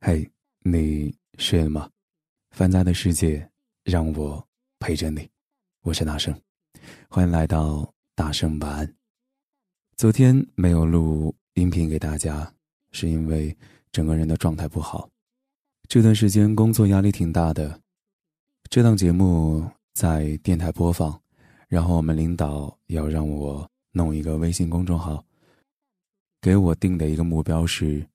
[0.00, 0.30] 嘿，
[0.60, 1.90] 你睡了吗？
[2.50, 3.50] 繁杂的世界，
[3.82, 4.46] 让我
[4.78, 5.28] 陪着你。
[5.80, 6.38] 我是大圣，
[7.08, 8.94] 欢迎来到大圣晚安。
[9.96, 12.52] 昨天没有录音频给大家，
[12.92, 13.56] 是因为
[13.90, 15.08] 整个人的状态不好。
[15.88, 17.80] 这段时间工作压力挺大的。
[18.68, 21.20] 这档节目在电台播放，
[21.68, 25.24] 然后我们领导要让我弄一个微信公众号。
[26.42, 28.06] 给我定的一个目标是，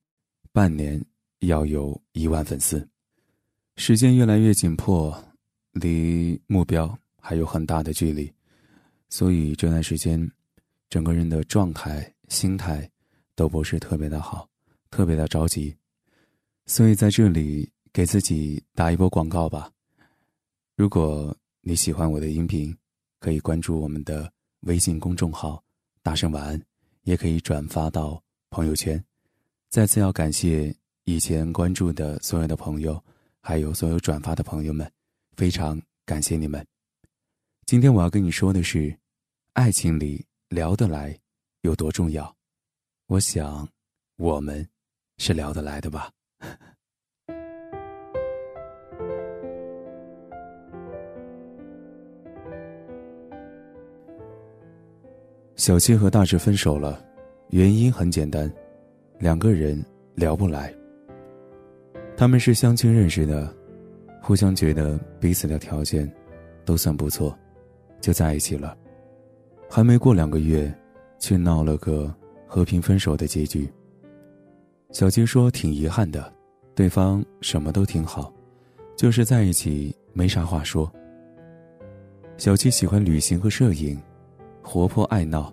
[0.54, 1.04] 半年
[1.42, 2.90] 要有一万粉丝。
[3.76, 5.16] 时间越来越紧迫，
[5.74, 8.32] 离目标还有很大的距离，
[9.10, 10.32] 所以这段时间，
[10.90, 12.90] 整个人的状态、心态
[13.36, 14.50] 都不是特别的好，
[14.90, 15.76] 特别的着急。
[16.66, 19.72] 所以在这里给自己打一波广告吧。
[20.76, 22.76] 如果你喜欢我的音频，
[23.20, 25.64] 可以关注我们的微信公众号
[26.02, 26.62] “大声晚安”。
[27.04, 28.22] 也可以转发到
[28.52, 29.04] 朋友圈。
[29.70, 30.72] 再次要感谢
[31.06, 33.04] 以前关注的所有的朋友，
[33.42, 34.88] 还有所有转发的朋友们，
[35.36, 36.64] 非常感谢你们。
[37.66, 38.96] 今天我要跟你说的是，
[39.54, 41.18] 爱情里聊得来
[41.62, 42.36] 有多重要。
[43.08, 43.68] 我想，
[44.18, 44.66] 我们
[45.18, 46.12] 是聊得来的吧。
[55.56, 57.04] 小七和大志分手了，
[57.50, 58.52] 原因很简单，
[59.20, 59.84] 两个人
[60.16, 60.72] 聊不来。
[62.22, 63.52] 他们是相亲认识的，
[64.22, 66.08] 互相觉得彼此的条件
[66.64, 67.36] 都算不错，
[68.00, 68.78] 就在一起了。
[69.68, 70.72] 还没过两个月，
[71.18, 73.68] 却闹了个和平分手的结局。
[74.92, 76.32] 小七说挺遗憾的，
[76.76, 78.32] 对方什么都挺好，
[78.96, 80.94] 就是在一起没啥话说。
[82.38, 84.00] 小七喜欢旅行和摄影。
[84.62, 85.52] 活泼爱闹，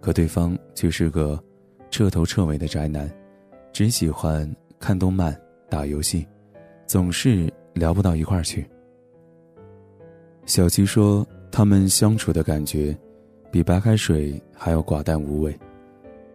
[0.00, 1.38] 可对方却是个
[1.90, 3.06] 彻头彻尾的宅男，
[3.70, 4.50] 只喜欢
[4.80, 6.26] 看动漫、打游戏，
[6.86, 8.66] 总是聊不到一块儿去。
[10.44, 12.96] 小七说，他们相处的感觉
[13.50, 15.58] 比白开水还要寡淡无味，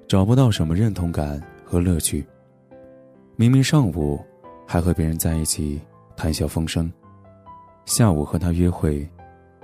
[0.07, 2.25] 找不到什么认同感和乐趣。
[3.37, 4.19] 明明上午
[4.67, 5.81] 还和别人在一起
[6.15, 6.91] 谈笑风生，
[7.85, 9.07] 下午和他约会，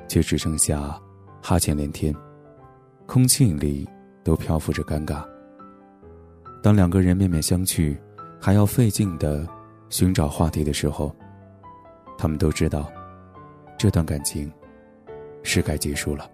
[0.08, 1.00] 却只剩下
[1.42, 2.16] 哈欠连天。
[3.06, 3.88] 空气里
[4.24, 5.24] 都漂浮着尴尬。
[6.64, 7.98] 当两个人面面相觑，
[8.40, 9.48] 还要费劲的
[9.90, 11.16] 寻找话题的时候，
[12.18, 12.92] 他们都知道，
[13.78, 14.52] 这段感情
[15.44, 16.30] 是该结束了。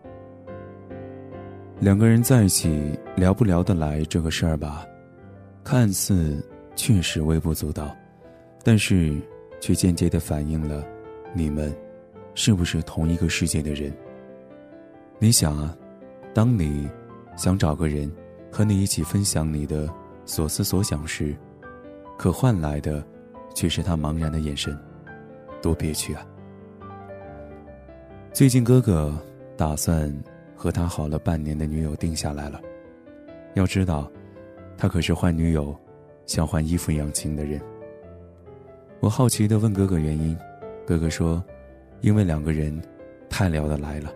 [1.79, 4.85] 两个人在一起聊不聊得来这个事儿吧，
[5.63, 6.43] 看似
[6.75, 7.95] 确实微不足道，
[8.63, 9.19] 但是
[9.59, 10.85] 却间接的反映了
[11.33, 11.75] 你们
[12.33, 13.93] 是不是同一个世界的人。
[15.19, 15.75] 你想啊。
[16.35, 16.89] 当你
[17.37, 18.11] 想找个人
[18.51, 19.87] 和你一起分享你的
[20.25, 21.37] 所思所想时，
[22.17, 23.05] 可换来的
[23.53, 24.77] 却是他茫然的眼神，
[25.61, 26.25] 多憋屈啊！
[28.33, 29.15] 最近哥哥
[29.55, 30.13] 打算
[30.55, 32.59] 和他好了半年的女友定下来了。
[33.53, 34.11] 要知道，
[34.77, 35.75] 他可是换女友
[36.25, 37.61] 像换衣服一样勤的人。
[38.99, 40.37] 我好奇的问哥哥原因，
[40.87, 41.43] 哥哥说，
[42.01, 42.81] 因为两个人
[43.29, 44.11] 太聊得来了。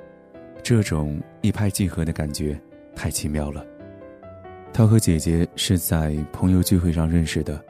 [0.64, 2.60] 这种一拍即合的感觉
[2.96, 3.66] 太奇妙了。
[4.74, 7.64] 他和姐姐是在朋友聚会上认识的，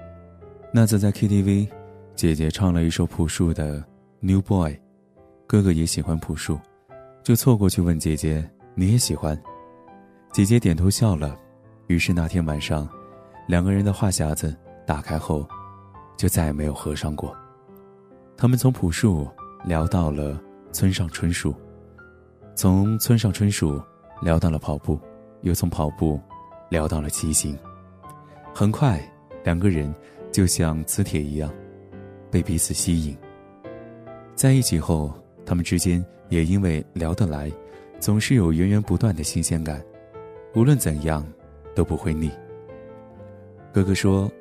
[0.72, 1.68] 那次在 KTV，
[2.14, 3.80] 姐姐唱了一首朴树的
[4.20, 4.72] 《New Boy》，
[5.48, 6.60] 哥哥也喜欢朴树，
[7.24, 9.42] 就凑过去问姐姐：“你也喜欢？”
[10.34, 11.38] 姐姐点头笑了。
[11.88, 12.88] 于是那天晚上，
[13.48, 14.54] 两个人的话匣子
[14.86, 15.48] 打开后，
[16.18, 17.36] 就再也没有合上过。
[18.36, 19.26] 他们从朴树
[19.64, 20.40] 聊到了
[20.74, 21.56] 村上春树。
[22.56, 23.82] 从村上春树
[24.22, 25.00] 聊到了跑步，
[25.42, 26.20] 又从跑步
[26.70, 27.58] 聊到了骑行。
[28.54, 29.02] 很快，
[29.46, 29.94] 两个人
[30.32, 31.52] 就像磁铁一样，
[32.30, 33.18] 被彼此吸引。
[34.36, 35.14] 在一起后，
[35.46, 37.52] 他们之间也因为聊得来，
[38.00, 39.84] 总是有源源不断的新鲜感，
[40.54, 41.26] 无论怎样
[41.76, 42.30] 都不会腻。
[43.74, 44.32] 哥哥说：“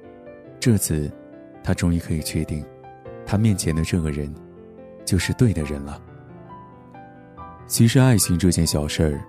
[0.60, 1.10] 这次，
[1.62, 2.64] 他终于可以确定，
[3.24, 4.32] 他面前的这个人，
[5.04, 6.00] 就是对的人了。”
[7.66, 9.20] 其实，爱情这件小事儿，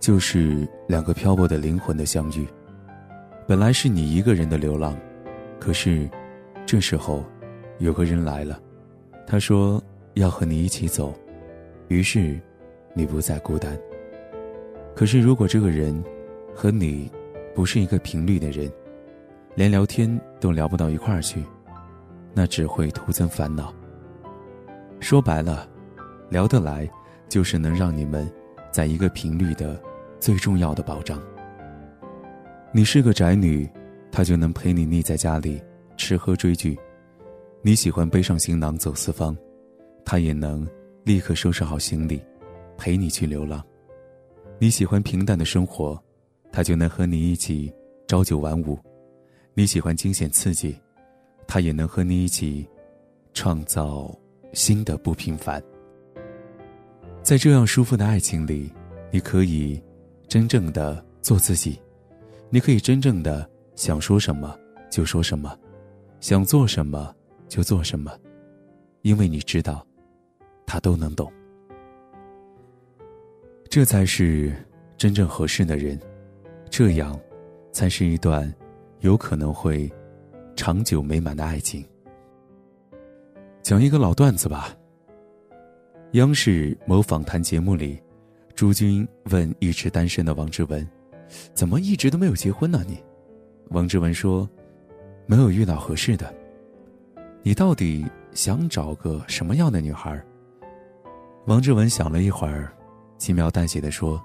[0.00, 2.46] 就是两个漂泊的灵魂的相遇。
[3.46, 4.98] 本来是你一个人的流浪，
[5.58, 6.08] 可是，
[6.64, 7.24] 这时候，
[7.78, 8.60] 有个人来了，
[9.26, 9.82] 他说
[10.14, 11.14] 要和你一起走，
[11.88, 12.40] 于是，
[12.94, 13.78] 你不再孤单。
[14.94, 16.02] 可是，如果这个人
[16.54, 17.10] 和你
[17.54, 18.70] 不是一个频率的人，
[19.54, 21.44] 连聊天都聊不到一块儿去，
[22.34, 23.74] 那只会徒增烦恼。
[25.00, 25.68] 说白了，
[26.30, 26.88] 聊得来。
[27.28, 28.26] 就是能让你们
[28.70, 29.78] 在一个频率的
[30.18, 31.20] 最重要的保障。
[32.72, 33.68] 你是个宅女，
[34.10, 35.62] 他就能陪你腻在家里
[35.96, 36.76] 吃喝追剧；
[37.62, 39.36] 你喜欢背上行囊走四方，
[40.04, 40.66] 他也能
[41.04, 42.20] 立刻收拾好行李，
[42.76, 43.64] 陪你去流浪。
[44.58, 46.00] 你喜欢平淡的生活，
[46.50, 47.72] 他就能和你一起
[48.06, 48.76] 朝九晚五；
[49.54, 50.76] 你喜欢惊险刺激，
[51.46, 52.66] 他也能和你一起
[53.34, 54.12] 创造
[54.52, 55.62] 新的不平凡。
[57.22, 58.72] 在这样舒服的爱情里，
[59.12, 59.80] 你可以
[60.26, 61.78] 真正的做自己，
[62.50, 63.48] 你可以真正的
[63.78, 64.58] 想说什么
[64.90, 65.56] 就说什么，
[66.18, 67.14] 想做什么
[67.46, 68.10] 就做什么，
[69.02, 69.86] 因为你知道，
[70.66, 71.32] 他都能懂。
[73.70, 74.52] 这才是
[74.96, 75.96] 真正合适的人，
[76.68, 77.16] 这样，
[77.70, 78.52] 才是一段
[78.98, 79.88] 有可能会
[80.56, 81.86] 长久美满的爱情。
[83.62, 84.76] 讲一个老段子吧。
[86.14, 88.02] 央视某访谈节目里，
[88.56, 90.84] 朱军问一直单身的王志文
[91.54, 93.00] ：“怎么一直都没有结婚呢？”你，
[93.70, 94.48] 王志文说
[95.26, 96.34] ：“没有遇到合适的。”
[97.42, 100.22] 你到底想找个什么样的女孩？
[101.46, 102.72] 王志文想了一会儿，
[103.18, 104.22] 轻描淡写的说：“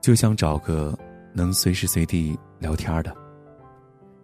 [0.00, 0.96] 就想找个
[1.32, 3.14] 能随时随地聊天的。”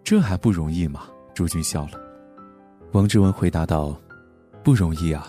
[0.03, 1.03] 这还不容易吗？
[1.33, 1.99] 朱军笑了。
[2.91, 3.95] 王志文回答道
[4.63, 5.27] ：“不容易啊。”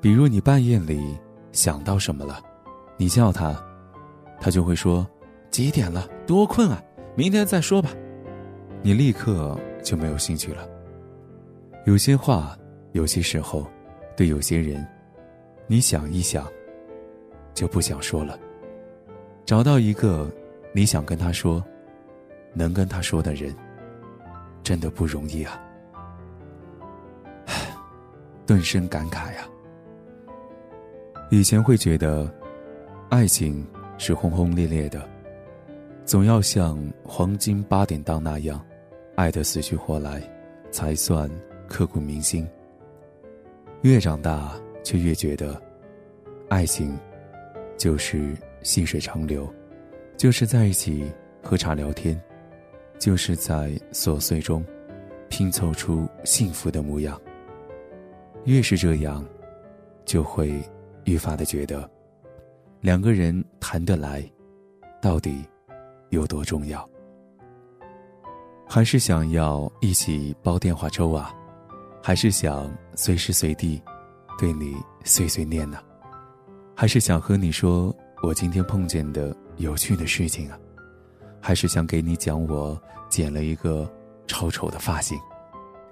[0.00, 1.16] 比如你半夜里
[1.52, 2.40] 想到什么了，
[2.96, 3.56] 你叫他，
[4.40, 5.06] 他就会说
[5.50, 6.08] ：“几点了？
[6.26, 6.82] 多困啊！
[7.14, 7.90] 明天再说吧。”
[8.82, 10.68] 你立刻就没有兴趣了。
[11.84, 12.56] 有些话，
[12.92, 13.66] 有些时候，
[14.16, 14.84] 对有些人，
[15.66, 16.46] 你想一想，
[17.54, 18.38] 就不想说了。
[19.44, 20.30] 找到一个
[20.72, 21.62] 你想跟他说，
[22.54, 23.54] 能跟他说的人，
[24.62, 25.60] 真的不容易啊！
[27.46, 27.74] 唉，
[28.46, 29.46] 顿生感慨呀。
[31.30, 32.32] 以前会觉得，
[33.10, 33.66] 爱情
[33.96, 35.08] 是轰轰烈烈的，
[36.04, 38.64] 总要像黄金八点档那样，
[39.14, 40.22] 爱得死去活来，
[40.70, 41.30] 才算
[41.68, 42.46] 刻骨铭心。
[43.82, 44.52] 越长大，
[44.82, 45.60] 却越觉得，
[46.48, 46.98] 爱情
[47.76, 49.52] 就是细水长流，
[50.16, 51.10] 就是在一起
[51.42, 52.20] 喝茶聊天，
[52.98, 54.64] 就是在琐碎中
[55.28, 57.20] 拼凑出幸福的模样。
[58.44, 59.24] 越是这样，
[60.04, 60.62] 就会。
[61.04, 61.90] 愈发的觉得，
[62.80, 64.24] 两个人谈得来，
[65.00, 65.44] 到底
[66.12, 66.86] 有多重要？
[68.68, 71.34] 还是想要一起煲电话粥啊？
[72.02, 73.82] 还是想随时随地
[74.38, 75.78] 对你碎碎念呢？
[76.76, 80.58] 还是想和你说我今天碰见的有趣的事情啊？
[81.40, 83.90] 还是想给你讲我剪了一个
[84.26, 85.18] 超丑的发型，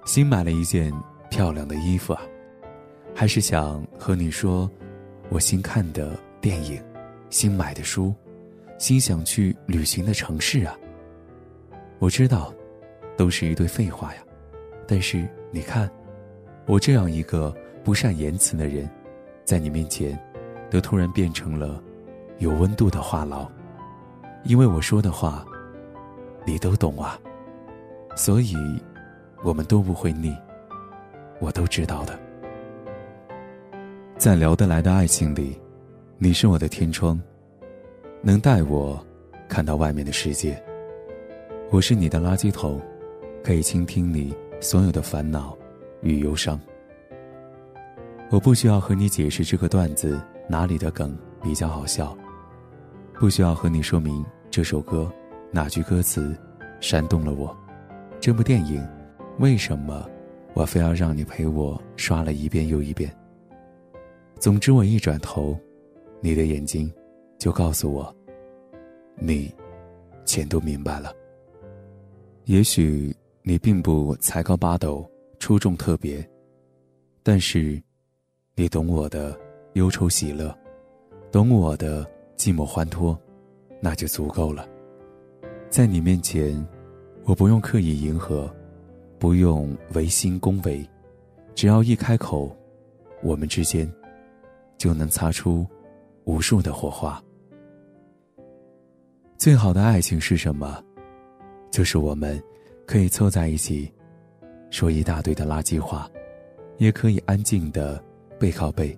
[0.05, 0.93] 新买了一件
[1.31, 2.21] 漂亮的衣服啊？
[3.15, 4.69] 还是想和你说？
[5.29, 6.79] 我新看的电影，
[7.31, 8.13] 新买的书，
[8.81, 10.75] 心想去旅行的城市啊。
[11.99, 12.51] 我知道，
[13.15, 14.21] 都是一堆废话呀。
[14.87, 15.87] 但是你看，
[16.65, 18.89] 我这样一个不善言辞的人，
[19.45, 20.19] 在你面前，
[20.71, 21.79] 都突然变成了
[22.39, 23.47] 有温度的话痨。
[24.45, 25.45] 因为我说的话，
[26.43, 27.19] 你都懂啊。
[28.15, 28.55] 所以，
[29.43, 30.35] 我们都不会腻。
[31.39, 32.19] 我都知道的。
[34.17, 35.55] 在聊得来的爱情里，
[36.17, 37.21] 你是我的天窗，
[38.23, 39.03] 能带我
[39.49, 40.61] 看到外面的世界。
[41.71, 42.79] 我是你的垃圾桶，
[43.43, 45.57] 可以倾听你所有的烦恼
[46.01, 46.59] 与忧伤。
[48.29, 52.15] 我不需要和你解释这个段子哪里的梗比较好笑，
[53.15, 55.11] 不需要和你说明这首歌
[55.49, 56.37] 哪句歌词
[56.79, 57.57] 煽动了我，
[58.19, 58.87] 这部电影
[59.39, 60.07] 为什么
[60.53, 63.11] 我非要让你陪我刷了一遍又一遍。
[64.37, 65.57] 总之，我一转头，
[66.19, 66.91] 你的眼睛
[67.41, 68.15] 就告诉我，
[69.15, 69.51] 你
[70.25, 71.11] 全都明白了。
[72.45, 76.23] 也许你并不才高八斗、出众特别，
[77.23, 77.81] 但是
[78.53, 79.35] 你懂我的
[79.73, 80.55] 忧愁喜乐，
[81.31, 82.05] 懂我的
[82.37, 83.19] 寂寞欢脱，
[83.79, 84.69] 那就足够了。
[85.67, 86.63] 在你面前，
[87.23, 88.55] 我不用刻意迎合，
[89.17, 90.87] 不用违心恭维，
[91.55, 92.55] 只要一开口，
[93.23, 93.91] 我们之间。
[94.77, 95.65] 就能擦出
[96.25, 97.23] 无数的火花。
[99.41, 100.79] 最好的爱情是什么？
[101.71, 102.39] 就是我们
[102.85, 103.91] 可以凑在一起，
[104.69, 106.07] 说一大堆的垃圾话，
[106.77, 107.99] 也可以安静的
[108.39, 108.95] 背靠背，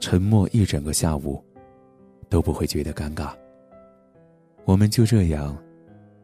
[0.00, 1.42] 沉默一整个下午，
[2.28, 3.32] 都不会觉得尴尬。
[4.66, 5.56] 我们就这样，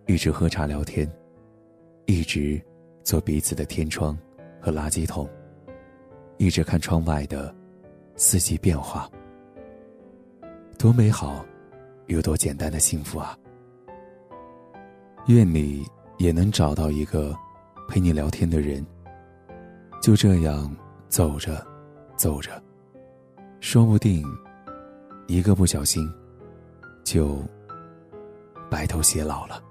[0.07, 1.11] 一直喝茶聊天，
[2.05, 2.61] 一直
[3.03, 4.19] 做彼此的天窗
[4.61, 5.27] 和垃圾桶，
[6.37, 7.55] 一直看窗外的。
[8.17, 9.11] 四季变化，
[10.77, 11.43] 多美好，
[12.11, 13.39] 有多简单的幸福啊！
[15.29, 15.87] 愿你
[16.19, 17.33] 也能找到一个
[17.89, 18.85] 陪你聊天的人，
[20.03, 20.75] 就这样
[21.09, 21.65] 走着，
[22.17, 22.61] 走着，
[23.61, 24.25] 说不定
[25.29, 26.13] 一个不小心
[27.05, 27.39] 就
[28.69, 29.63] 白头偕老了。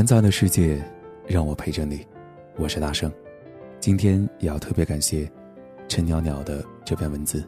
[0.00, 0.82] 烦躁的世界，
[1.26, 2.06] 让我陪着你。
[2.56, 3.12] 我是大圣，
[3.80, 5.30] 今天也要特别感谢
[5.88, 7.44] 陈袅袅的这篇文字，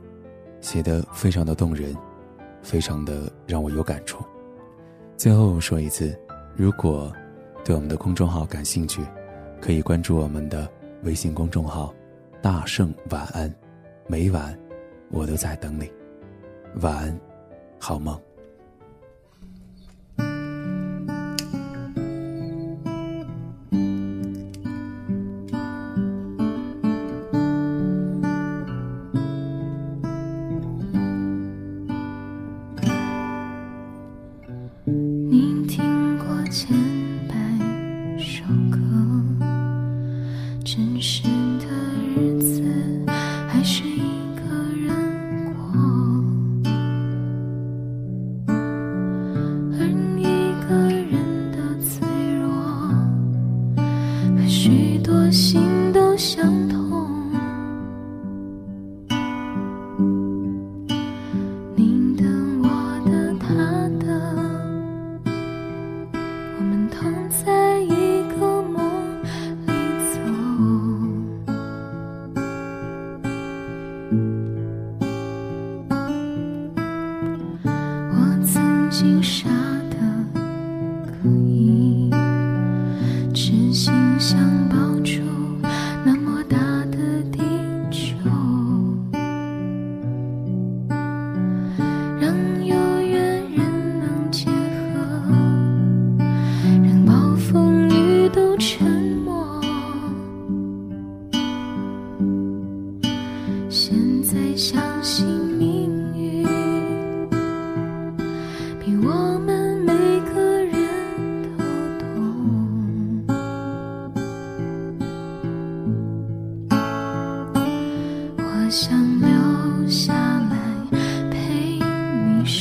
[0.60, 1.96] 写的非常的动人，
[2.60, 4.22] 非常的让我有感触。
[5.16, 6.14] 最后说一次，
[6.54, 7.10] 如果
[7.64, 9.00] 对我们的公众号感兴趣，
[9.58, 10.68] 可以关注我们的
[11.04, 11.94] 微信公众号
[12.42, 13.50] “大圣晚安”，
[14.06, 14.54] 每晚
[15.10, 15.90] 我都在等你。
[16.82, 17.20] 晚安，
[17.78, 18.14] 好梦。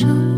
[0.02, 0.31] show.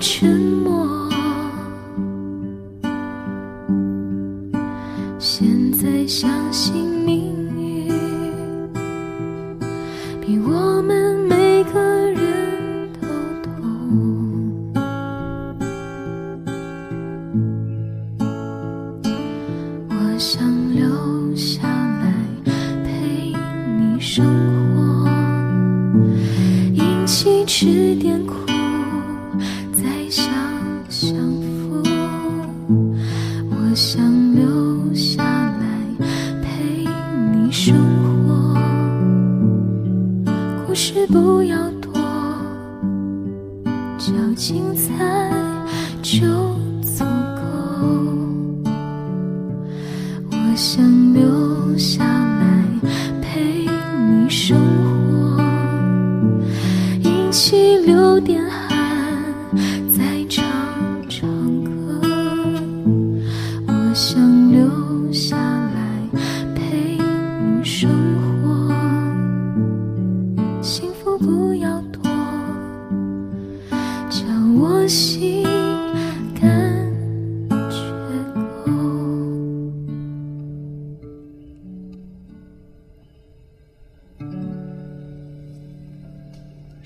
[0.00, 1.10] 沉默。
[5.18, 7.88] 现在相信命运，
[10.22, 11.78] 比我们每个
[12.12, 13.06] 人都
[13.42, 14.72] 懂。
[19.90, 20.42] 我想
[20.74, 22.14] 留下来
[22.82, 23.34] 陪
[23.78, 24.24] 你生
[24.74, 25.06] 活，
[26.72, 28.49] 一起吃点苦。
[54.30, 54.56] 生
[55.36, 55.42] 活，
[57.02, 57.99] 一起流